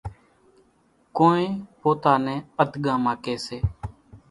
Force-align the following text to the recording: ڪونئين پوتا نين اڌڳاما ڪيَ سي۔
ڪونئين 1.15 1.51
پوتا 1.79 2.13
نين 2.25 2.39
اڌڳاما 2.61 3.13
ڪيَ 3.23 3.35
سي۔ 3.45 3.57